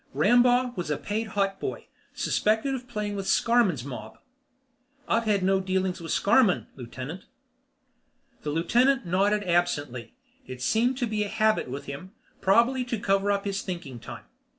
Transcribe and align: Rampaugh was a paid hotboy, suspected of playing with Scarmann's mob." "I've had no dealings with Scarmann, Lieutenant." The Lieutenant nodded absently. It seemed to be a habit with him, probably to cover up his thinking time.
Rampaugh 0.15 0.75
was 0.75 0.89
a 0.89 0.97
paid 0.97 1.27
hotboy, 1.37 1.83
suspected 2.15 2.73
of 2.73 2.87
playing 2.87 3.15
with 3.15 3.27
Scarmann's 3.27 3.83
mob." 3.85 4.17
"I've 5.07 5.25
had 5.25 5.43
no 5.43 5.59
dealings 5.59 6.01
with 6.01 6.11
Scarmann, 6.11 6.65
Lieutenant." 6.75 7.25
The 8.41 8.49
Lieutenant 8.49 9.05
nodded 9.05 9.43
absently. 9.43 10.15
It 10.47 10.59
seemed 10.59 10.97
to 10.97 11.05
be 11.05 11.23
a 11.23 11.29
habit 11.29 11.69
with 11.69 11.85
him, 11.85 12.13
probably 12.41 12.83
to 12.85 12.97
cover 12.99 13.31
up 13.31 13.45
his 13.45 13.61
thinking 13.61 13.99
time. 13.99 14.25